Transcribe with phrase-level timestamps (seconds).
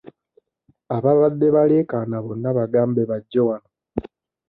[0.95, 3.69] Ababadde baleekaana bonna bagambe bajje wano.